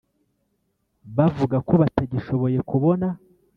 bavuga 1.17 1.57
ko 1.67 1.73
batagishoboye 1.81 2.57
kubona. 2.69 3.07